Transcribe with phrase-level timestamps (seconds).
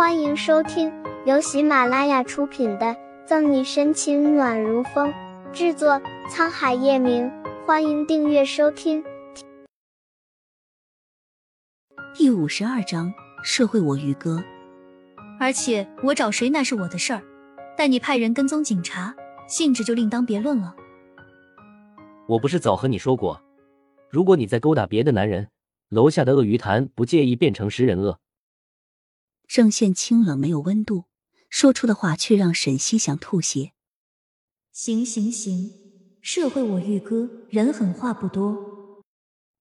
[0.00, 0.90] 欢迎收听
[1.26, 2.86] 由喜马拉雅出品的
[3.26, 5.12] 《赠你深情暖如风》，
[5.52, 7.30] 制作沧海夜明。
[7.66, 9.04] 欢迎订阅收听。
[12.14, 13.12] 第五十二章：
[13.44, 14.42] 社会我于哥。
[15.38, 17.22] 而且我找谁那是我的事儿，
[17.76, 19.14] 但你派人跟踪警察，
[19.46, 20.74] 性质就另当别论了。
[22.26, 23.38] 我不是早和你说过，
[24.08, 25.48] 如果你再勾搭别的男人，
[25.90, 28.18] 楼下的鳄鱼潭不介意变成食人鳄。
[29.52, 31.06] 声线清冷，没有温度，
[31.48, 33.72] 说出的话却让沈西想吐血。
[34.70, 35.72] 行行行，
[36.22, 39.02] 社会我玉哥，人狠话不多。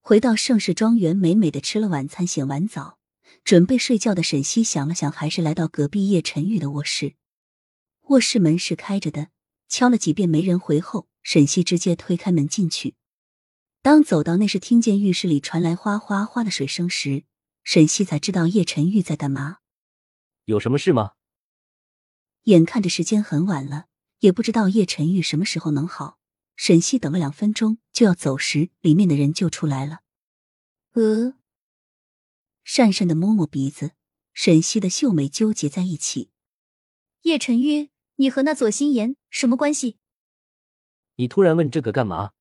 [0.00, 3.00] 回到盛世庄园，美美的吃了晚餐，洗完澡，
[3.42, 7.14] 准备睡觉的沈西想了想，还是来到隔壁叶晨玉的卧室。
[8.02, 9.30] 卧室门是开着的，
[9.68, 12.94] 敲了几遍没人回后，沈西直接推开门进去。
[13.82, 17.24] 当走到那室，听见浴室里传来哗哗哗的水声时，
[17.64, 19.56] 沈西才知道叶晨玉在干嘛。
[20.52, 21.12] 有什么事吗？
[22.42, 23.86] 眼看着时间很晚了，
[24.18, 26.18] 也不知道叶晨玉什么时候能好。
[26.56, 30.00] 沈西等了两分钟就要走时，里面的人就出来了。
[30.92, 31.38] 呃，
[32.66, 33.92] 讪讪的摸摸鼻子，
[34.34, 36.30] 沈西的秀眉纠结在一起。
[37.22, 39.96] 叶晨玉，你和那左心言什么关系？
[41.16, 42.32] 你突然问这个干嘛？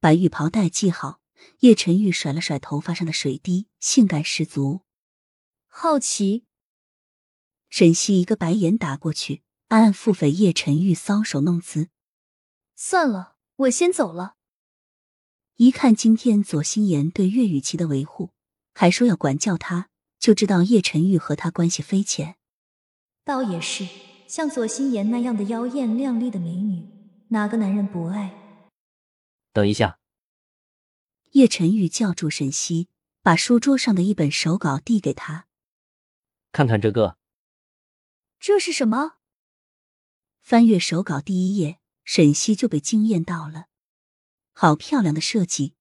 [0.00, 1.20] 把浴袍带系好。
[1.60, 4.80] 叶晨玉甩了甩头发上的水滴，性感十足。
[5.68, 6.47] 好奇。
[7.70, 11.88] 沈西一个白眼打过去，暗暗腹诽叶晨玉搔首弄姿。
[12.74, 14.36] 算了，我先走了。
[15.56, 18.30] 一看今天左心言对岳雨琪的维护，
[18.74, 22.36] 还说要管教他，就知道叶晨玉和他关系匪浅。
[23.24, 23.86] 倒也是，
[24.26, 26.86] 像左心言那样的妖艳靓丽的美女，
[27.28, 28.32] 哪个男人不爱？
[29.52, 29.98] 等一下。
[31.32, 32.88] 叶晨玉叫住沈西，
[33.20, 35.46] 把书桌上的一本手稿递给他，
[36.52, 37.17] 看看这个。
[38.40, 39.14] 这是什么？
[40.40, 43.66] 翻阅手稿第一页，沈西就被惊艳到了，
[44.52, 45.74] 好漂亮的设计！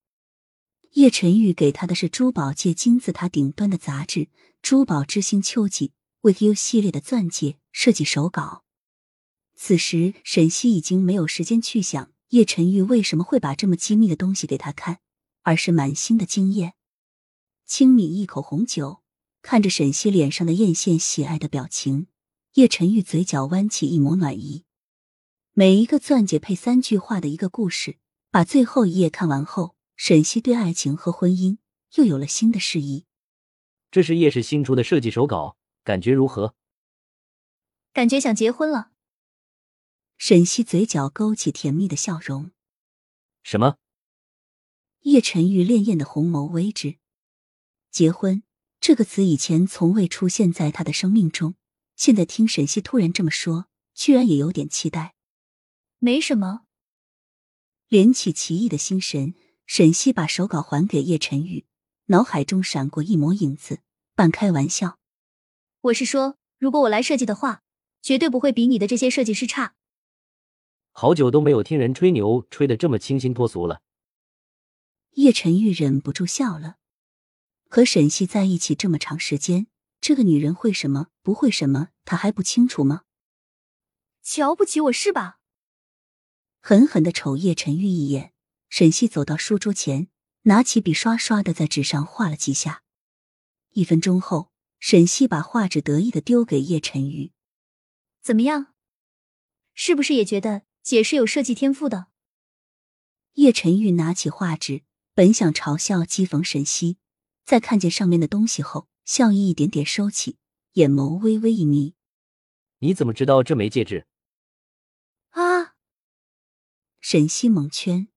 [0.94, 4.22] 叶晨玉给他的是珠宝界金字塔顶端的杂志
[4.62, 5.90] 《珠宝之星秋季》
[6.22, 8.64] With You 系列的钻戒设计手稿。
[9.56, 15.00] 此时，沈西已经没有时间去想叶晨玉为什么会把这么机密的东西给他看，
[15.44, 16.74] 而是满心的惊艳。
[17.66, 19.04] 轻抿一口红酒，
[19.44, 22.08] 看着沈西脸上的艳羡喜爱的表情。
[22.54, 24.66] 叶晨玉嘴角弯起一抹暖意，
[25.54, 27.98] 每一个钻戒配三句话的一个故事。
[28.30, 31.58] 把最后一页看完后，沈西对爱情和婚姻
[31.96, 33.06] 又有了新的示意。
[33.90, 36.54] 这是叶氏新出的设计手稿，感觉如何？
[37.94, 38.92] 感觉想结婚了。
[40.18, 42.52] 沈西嘴角勾起甜蜜的笑容。
[43.44, 43.78] 什么？
[45.02, 46.98] 叶晨玉潋滟的红眸微直。
[47.90, 48.44] 结婚
[48.80, 51.56] 这个词以前从未出现在他的生命中。
[51.98, 53.66] 现在听沈西突然这么说，
[53.96, 55.16] 居然也有点期待。
[55.98, 56.62] 没什么，
[57.88, 59.34] 连起奇异的心神，
[59.66, 61.66] 沈西把手稿还给叶晨玉，
[62.06, 63.80] 脑海中闪过一抹影子，
[64.14, 65.00] 半开玩笑
[65.82, 67.64] ：“我是说，如果我来设计的话，
[68.04, 69.74] 绝对不会比你的这些设计师差。”
[70.94, 73.82] 好久都没有听人吹牛吹得这么清新脱俗了。
[75.14, 76.78] 叶晨玉忍不住笑了，
[77.68, 79.66] 和沈西在一起这么长时间。
[80.08, 83.02] 这个女人会什么，不会什么，她还不清楚吗？
[84.24, 85.42] 瞧不起我是吧？
[86.62, 88.32] 狠狠的瞅叶晨玉一眼。
[88.70, 90.08] 沈西走到书桌前，
[90.44, 92.84] 拿起笔刷刷的在纸上画了几下。
[93.72, 97.34] 一分钟后，沈西把画纸得意的丢给叶晨玉。
[98.22, 98.68] 怎么样？
[99.74, 102.08] 是不是也觉得姐是有设计天赋的？
[103.34, 106.98] 叶晨玉拿起画纸，本想嘲笑讥讽沈西，
[107.44, 108.88] 在看见上面的东西后。
[109.08, 110.36] 笑意一点点收起，
[110.74, 111.96] 眼眸微微一眯。
[112.80, 114.06] 你怎么知道这枚戒指？
[115.30, 115.76] 啊！
[117.00, 118.10] 沈西蒙圈。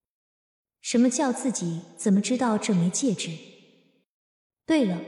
[0.81, 3.31] 什么叫自己怎么知道这枚戒指？
[4.67, 5.01] 对了，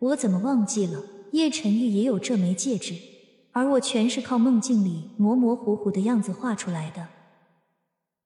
[0.00, 1.04] 我怎么忘记了？
[1.30, 2.96] 叶晨玉也有这枚戒指，
[3.52, 7.08] 而我全是靠梦境里模模糊糊的样子画出来的。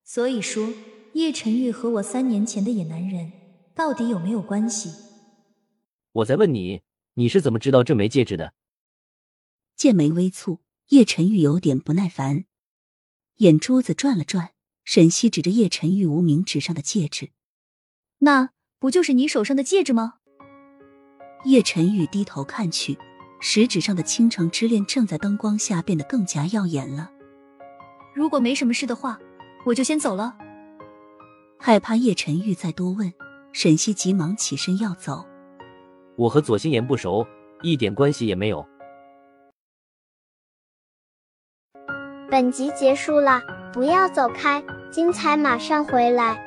[0.04, 0.72] 所以说，
[1.12, 3.30] 叶晨玉和我三年前的野男人
[3.74, 4.90] 到底有没有关系？
[6.12, 6.80] 我在问你。
[7.14, 8.54] 你是怎么知道这枚戒指的？
[9.76, 10.58] 剑眉微蹙，
[10.88, 12.44] 叶晨玉有点不耐烦，
[13.36, 14.50] 眼珠子转了转。
[14.84, 17.30] 沈西指着叶晨玉无名指上的戒指
[18.20, 20.16] ：“那不就是你手上的戒指吗？”
[21.46, 22.98] 叶晨玉低头看去，
[23.40, 27.10] 食指上的倾城之恋正在灯光下变得更加耀眼了。
[28.14, 29.18] 如果没什么事的话，
[29.64, 30.36] 我就先走了。
[31.58, 33.10] 害怕叶晨玉再多问，
[33.52, 35.26] 沈西急忙起身要走。
[36.16, 37.26] 我和左心妍不熟
[37.62, 38.64] 一点关系也没有。
[42.30, 43.40] 本集结束了
[43.72, 46.43] 不要走开精彩马上回来。